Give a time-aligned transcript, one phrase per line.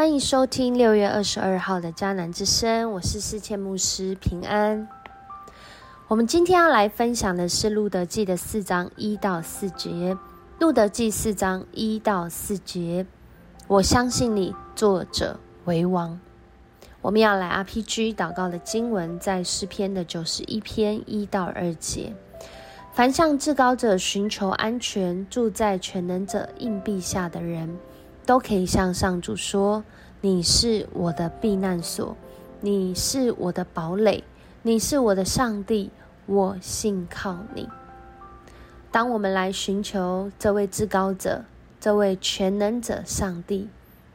[0.00, 4.88] 欢迎收听六月二十二号的迦南之声，我是世谦牧师平安。
[6.08, 10.16] 我们今天要来分享的是路德记的四章一到四节。
[10.58, 13.04] 路德记四章一到四节，
[13.66, 16.18] 我相信你，作者为王。
[17.02, 22.14] 我们要来 RPG 祷告的经文，在诗篇的九十一篇一到二节。
[22.94, 27.76] 凡向至高者寻求安全、住在全能者硬币下的人。
[28.30, 29.82] 都可以向上主说
[30.22, 32.16] ：“你是我的避难所，
[32.60, 34.22] 你是我的堡垒，
[34.62, 35.90] 你是我的上帝，
[36.26, 37.68] 我信靠你。”
[38.92, 41.42] 当我们来寻求这位至高者、
[41.80, 43.68] 这位全能者上帝，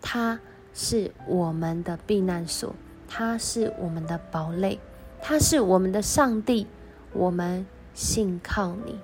[0.00, 0.40] 他
[0.72, 2.74] 是我们的避难所，
[3.06, 4.80] 他是我们的堡垒，
[5.20, 6.66] 他是我们的上帝，
[7.12, 8.98] 我们信靠你，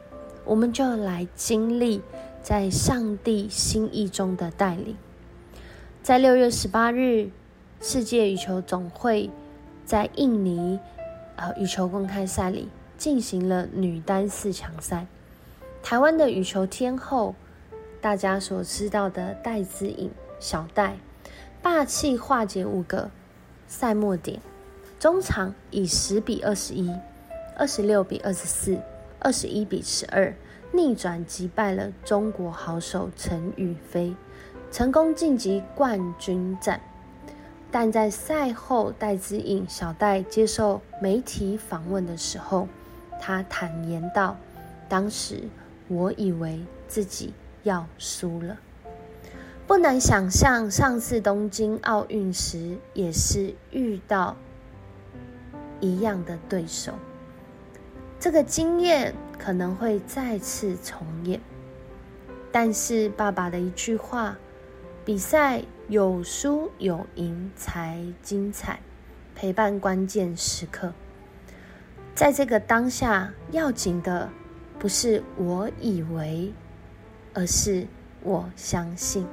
[0.47, 2.01] 我们就来经历。
[2.45, 4.95] 在上帝心意中的带领，
[6.03, 7.31] 在六月十八日，
[7.81, 9.31] 世界羽球总会
[9.87, 10.79] 在印尼
[11.37, 15.07] 呃羽球公开赛里进行了女单四强赛。
[15.83, 17.35] 台湾的羽球天后，
[18.03, 20.99] 大家所知道的戴资颖小戴，
[21.63, 23.11] 霸气化解五个
[23.67, 24.39] 赛末点，
[25.01, 26.95] 中场以十比二十一、
[27.57, 28.79] 二十六比二十四、
[29.19, 30.35] 二十一比十二。
[30.75, 34.17] 逆转击败了中国好手陈雨菲，
[34.73, 36.81] 成功晋级冠军战。
[37.71, 42.67] 但在赛后，戴资颖小戴接受媒体访问的时候，
[43.21, 44.37] 他坦言道
[44.91, 45.45] ：“当时
[45.87, 48.59] 我以为自己要输了。
[49.69, 54.37] 不难想象，上次东京奥运时也是遇到
[55.79, 56.93] 一样的对手。
[58.19, 61.41] 这个经验。”可能会再次重演，
[62.51, 64.39] 但是爸爸的一句话
[65.05, 68.81] ：“比赛有输有赢才精彩。”
[69.37, 70.93] 陪伴关键时刻，
[72.15, 74.31] 在这个当下，要紧的
[74.79, 76.53] 不是我以为，
[77.35, 77.85] 而是
[78.23, 79.27] 我相信。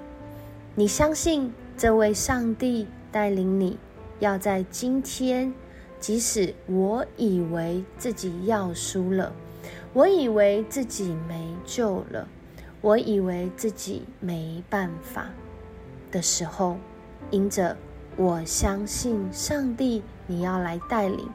[0.73, 3.77] 你相信这位上帝带领你，
[4.19, 5.53] 要在今天，
[5.99, 9.31] 即使我以为自己要输了。
[9.93, 12.25] 我以为自己没救了，
[12.79, 15.29] 我以为自己没办法
[16.09, 16.77] 的时候，
[17.29, 17.75] 因着
[18.15, 21.27] 我相信上帝，你要来带领，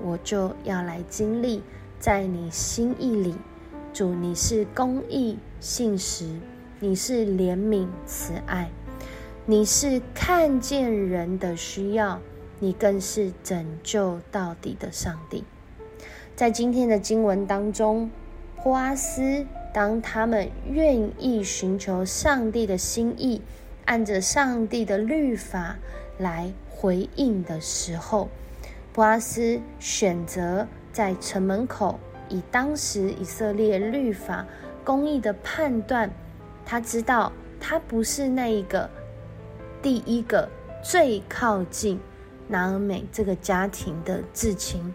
[0.00, 1.62] 我就要来经历
[2.00, 3.36] 在你心意里。
[3.92, 6.40] 主，你是公义信实，
[6.80, 8.70] 你是怜悯慈爱，
[9.46, 12.20] 你是看见人的需要，
[12.58, 15.44] 你更是拯救到底的上帝。
[16.36, 18.10] 在今天的经文当中，
[18.62, 23.42] 波阿斯当他们愿意寻求上帝的心意，
[23.84, 25.76] 按着上帝的律法
[26.18, 28.28] 来回应的时候，
[28.92, 34.46] 波阿斯选择在城门口，以当时以色列律法
[34.82, 36.10] 公义的判断，
[36.64, 38.88] 他知道他不是那一个
[39.82, 40.48] 第一个
[40.82, 42.00] 最靠近
[42.48, 44.94] 拿尔美这个家庭的至亲。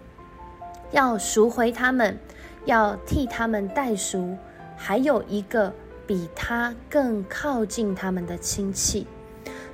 [0.95, 2.17] 要赎回他们，
[2.63, 4.37] 要替他们代赎，
[4.77, 5.73] 还有一个
[6.07, 9.05] 比他更靠近他们的亲戚，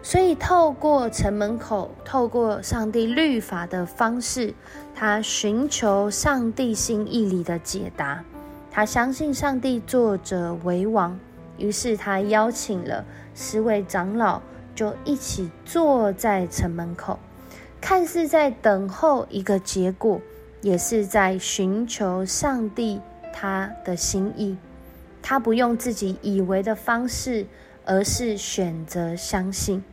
[0.02, 4.56] 所以透过城门口，透过上帝律法的方式，
[4.96, 8.24] 他寻求上帝心意里的解答。
[8.72, 11.20] 他相信上帝作者为王，
[11.60, 13.06] 于是他邀请了
[13.36, 14.42] 十位长老，
[14.74, 17.20] 就一起坐在城门口，
[17.80, 20.20] 看似在等候一个结果。
[20.62, 23.02] 也是在寻求上帝
[23.34, 24.58] 他的心意，
[25.22, 27.48] 他不用自己以为的方式，
[27.86, 29.84] 而是选择相信，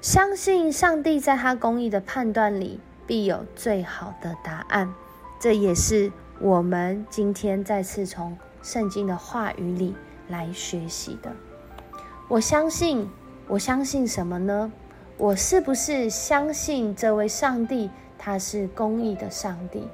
[0.00, 4.94] 相信上帝在他公义的判断里必有最好的答案。
[5.38, 6.10] 这也是
[6.40, 9.94] 我们今天再次从圣经的话语里
[10.28, 11.30] 来学习的。
[12.28, 13.06] 我相信，
[13.46, 14.72] 我相信什么呢？
[15.18, 19.86] 我是不是相信这位上帝他是公义的上帝？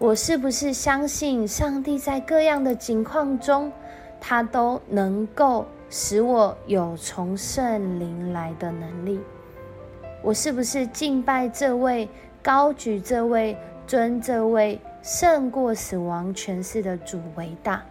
[0.00, 3.72] 我是不是相信上帝在各样的境况中，
[4.20, 9.18] 他都能够使我有从圣灵来的能力？
[10.22, 12.08] 我是不是敬拜这位、
[12.40, 13.58] 高举这位、
[13.88, 17.82] 尊这位胜过死亡权势的主为大？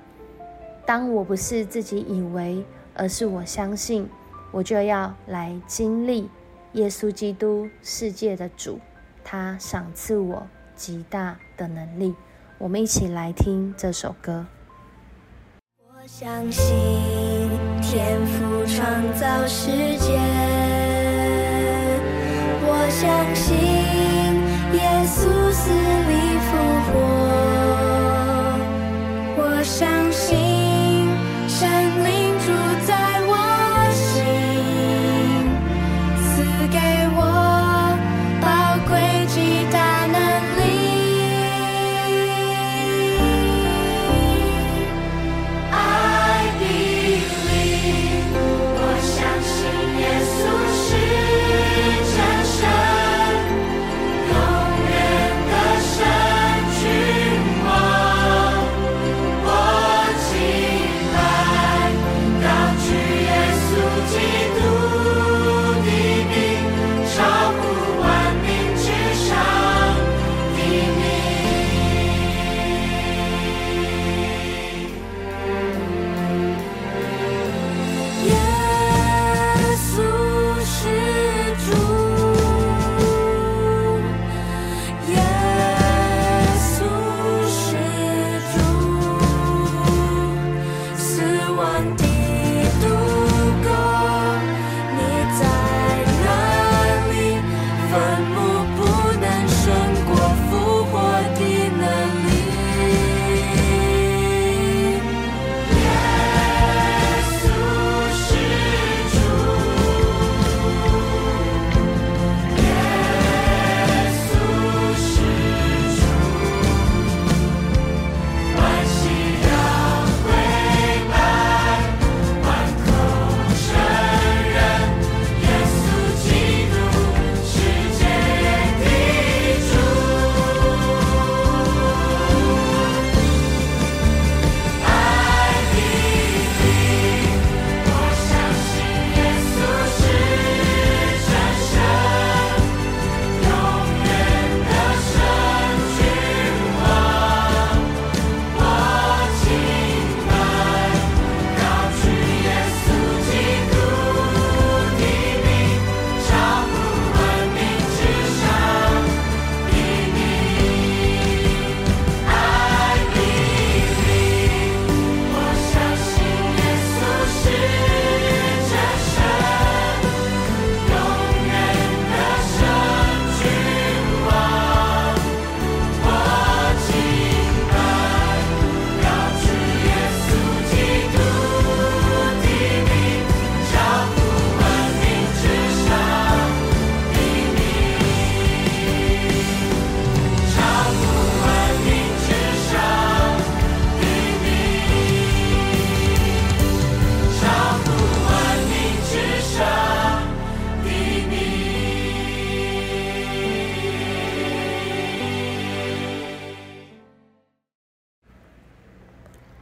[0.85, 2.63] 当我不是自己以为，
[2.93, 4.09] 而是我相信，
[4.51, 6.29] 我就要来经历
[6.71, 8.79] 耶稣基督世界的主，
[9.25, 10.47] 他赏赐我。
[10.73, 12.15] 极大的能力，
[12.57, 14.45] 我们一起来听这首歌。
[15.79, 16.73] 我相信
[17.81, 20.17] 天赋创造世界。
[22.69, 23.96] 我相信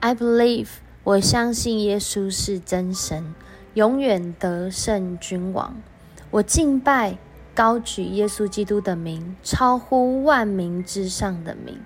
[0.06, 0.68] I believe，
[1.04, 3.34] 我相信耶稣是真神，
[3.74, 5.82] 永远得胜君王。
[6.30, 7.18] 我敬拜，
[7.56, 11.80] 高举耶稣基督的名，超乎万民之上的名。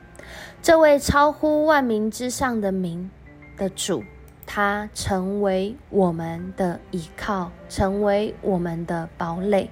[0.61, 3.09] 这位超乎万民之上的名
[3.55, 4.03] 的主，
[4.45, 9.69] 他成为我们的依靠，成为我们的堡垒。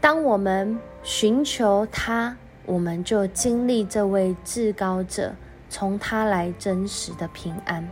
[0.00, 5.36] 当我们寻求他，我们就经历这位至高者
[5.74, 7.84] 从他来真实的平安。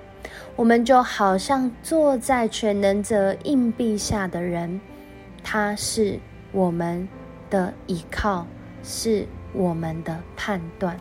[0.54, 4.80] 我们就好像坐在全能者硬币下的人，
[5.42, 6.16] 他是
[6.52, 7.08] 我们
[7.50, 8.46] 的依靠，
[8.84, 10.96] 是我们的判断。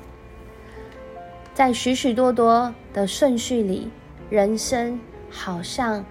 [1.53, 3.91] 在许许多多的顺序里，
[4.31, 6.03] 人生好像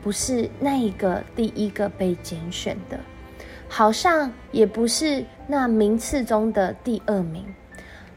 [0.00, 3.00] 不是那一个第一个被拣选的，
[3.68, 7.44] 好像也不是那名次中的第二名，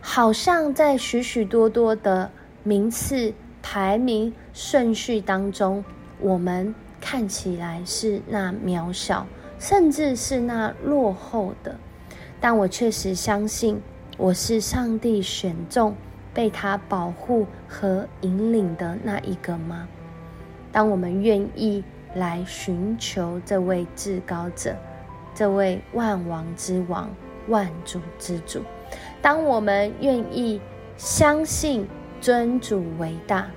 [0.10, 2.32] 好像在许许多多的
[2.64, 5.84] 名次排名顺序当中，
[6.22, 9.28] 我们看起来是那渺小，
[9.60, 11.78] 甚至是那落后的，
[12.40, 13.82] 但我确实相信
[14.18, 15.94] 我是上帝选中。
[16.34, 19.88] 被他保护和引领的那一个吗？
[20.72, 21.84] 当我们愿意
[22.16, 24.74] 来寻求这位至高者，
[25.36, 27.10] 这位万王之王、
[27.50, 28.62] 万主之主，
[29.22, 30.62] 当我们愿意
[30.96, 31.88] 相信
[32.22, 33.48] 尊主为大，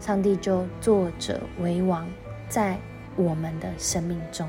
[0.00, 2.06] 上帝就作者为王，
[2.48, 2.78] 在
[3.16, 4.48] 我们的生命中。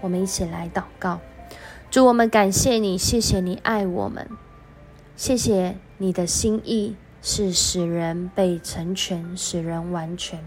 [0.00, 1.20] 我们一起来祷告，
[1.90, 4.28] 主，我们感谢你，谢谢你爱我们，
[5.16, 10.38] 谢谢你的心意是使人被成全，使人完全。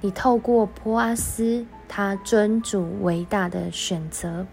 [0.00, 4.46] 你透过波阿斯他尊主伟大的选择，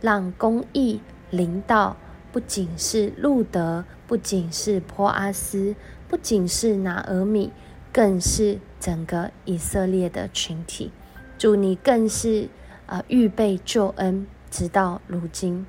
[0.00, 1.96] 让公义临到，
[2.30, 5.74] 不仅是路德，不仅是波阿斯，
[6.06, 7.50] 不仅是拿俄米，
[7.92, 10.90] 更是整个以色列的群体。
[11.38, 12.48] 主，你更是
[12.86, 15.66] 啊预备救恩，直到如今，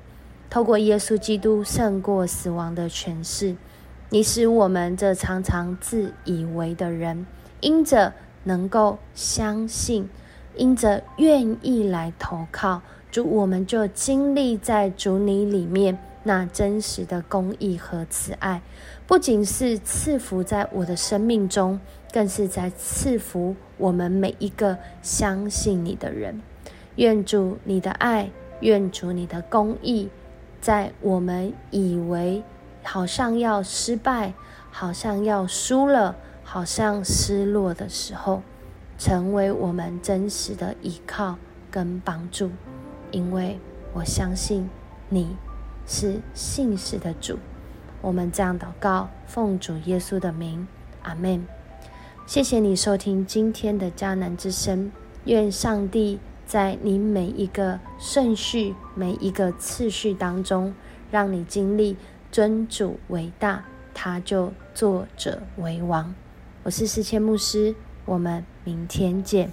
[0.50, 3.56] 透过耶稣基督胜过死亡的诠释，
[4.10, 7.24] 你使我们这常常自以为的人，
[7.60, 8.12] 因着
[8.44, 10.08] 能够相信，
[10.56, 18.62] 因着愿意来投靠主，我们就经历在主你里面那真实的公义和慈爱，
[19.06, 21.80] 不仅是赐福在我的生命中，
[22.12, 26.40] 更是在赐福我们每一个相信你的人。
[26.96, 30.08] 愿主你的爱，愿主你的公义，
[30.60, 32.42] 在我们以为
[32.82, 34.34] 好像要失败，
[34.70, 36.16] 好像要输了。
[36.42, 38.42] 好像失落的时候，
[38.98, 41.36] 成为我们真实的依靠
[41.70, 42.50] 跟帮助，
[43.12, 43.60] 因为
[43.92, 44.68] 我相信
[45.08, 45.36] 你
[45.90, 47.36] 是信实的主。
[48.00, 50.68] 我们这样祷告，奉主耶稣的名，
[51.02, 51.44] 阿门。
[52.26, 54.92] 谢谢你收听今天的迦南之声。
[55.24, 60.72] 愿上帝在你每一个顺序、每一个次序当中，
[61.10, 61.96] 让你经历
[62.30, 66.14] 尊主为大，他就作者为王。
[66.62, 69.50] 我是思谦牧师，我们明天见。